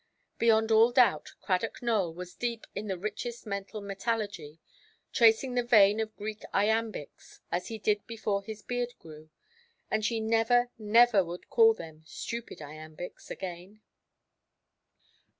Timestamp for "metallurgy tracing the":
3.81-5.61